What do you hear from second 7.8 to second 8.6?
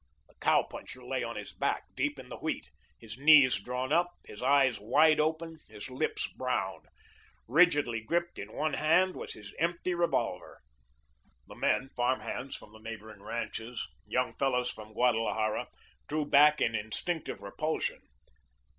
gripped in